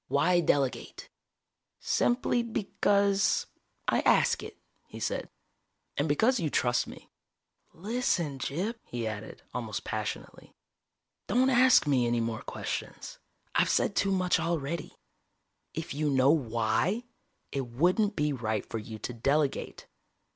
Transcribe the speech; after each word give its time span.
Why 0.07 0.39
delegate?" 0.39 1.09
"Simply 1.79 2.41
because, 2.41 3.45
I 3.87 3.99
ask 3.99 4.41
it," 4.41 4.57
he 4.87 4.99
said. 4.99 5.29
"And 5.95 6.09
because 6.09 6.39
you 6.39 6.49
trust 6.49 6.87
me. 6.87 7.11
Listen, 7.71 8.39
Gyp," 8.39 8.79
he 8.87 9.05
added, 9.05 9.43
almost 9.53 9.83
passionately. 9.83 10.55
"Don't 11.27 11.51
ask 11.51 11.85
me 11.85 12.07
any 12.07 12.19
more 12.19 12.41
questions. 12.41 13.19
I've 13.53 13.69
said 13.69 13.95
too 13.95 14.11
much 14.11 14.39
already. 14.39 14.97
If 15.75 15.93
you 15.93 16.09
know 16.09 16.31
why, 16.31 17.03
it 17.51 17.67
wouldn't 17.67 18.15
be 18.15 18.33
right 18.33 18.67
for 18.67 18.79
you 18.79 18.97
to 18.97 19.13
delegate. 19.13 19.85